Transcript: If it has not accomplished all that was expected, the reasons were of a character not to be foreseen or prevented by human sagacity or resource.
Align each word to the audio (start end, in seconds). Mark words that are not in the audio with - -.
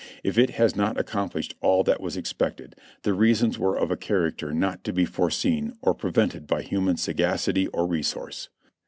If 0.23 0.35
it 0.35 0.49
has 0.57 0.75
not 0.75 0.99
accomplished 0.99 1.53
all 1.61 1.83
that 1.83 2.01
was 2.01 2.17
expected, 2.17 2.75
the 3.03 3.13
reasons 3.13 3.59
were 3.59 3.77
of 3.77 3.91
a 3.91 3.95
character 3.95 4.51
not 4.51 4.83
to 4.85 4.91
be 4.91 5.05
foreseen 5.05 5.73
or 5.79 5.93
prevented 5.93 6.47
by 6.47 6.63
human 6.63 6.97
sagacity 6.97 7.67
or 7.67 7.85
resource. 7.85 8.49